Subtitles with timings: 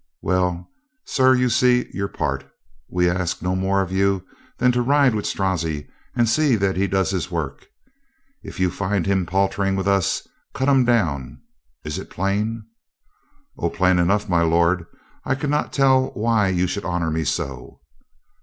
[0.23, 0.67] Well,
[1.05, 2.51] sir you see your part.
[2.89, 4.25] We ask no more of you
[4.57, 7.67] than to ride with Strozzi and see that he does his work.
[8.41, 11.43] If you find him paltering with us, cut him down.
[11.83, 12.65] Is it plain?"
[13.59, 14.87] "O, plain enough, my lord.
[15.23, 17.81] I can not tell why you should honor me so."